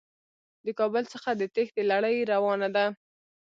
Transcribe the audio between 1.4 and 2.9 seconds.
تېښتې لړۍ روانه ده.